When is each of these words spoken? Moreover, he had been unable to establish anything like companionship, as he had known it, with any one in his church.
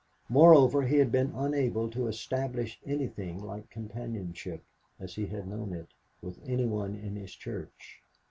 Moreover, 0.29 0.81
he 0.81 0.95
had 0.97 1.11
been 1.11 1.31
unable 1.35 1.87
to 1.91 2.07
establish 2.07 2.79
anything 2.83 3.37
like 3.43 3.69
companionship, 3.69 4.63
as 4.99 5.13
he 5.13 5.27
had 5.27 5.47
known 5.47 5.73
it, 5.73 5.89
with 6.23 6.39
any 6.43 6.65
one 6.65 6.95
in 6.95 7.15
his 7.15 7.35
church. 7.35 8.01